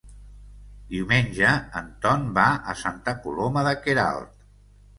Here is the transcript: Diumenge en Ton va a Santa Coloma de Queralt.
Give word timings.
Diumenge 0.93 1.51
en 1.81 1.91
Ton 2.07 2.25
va 2.39 2.47
a 2.73 2.77
Santa 2.81 3.17
Coloma 3.27 3.67
de 3.71 3.77
Queralt. 3.87 4.37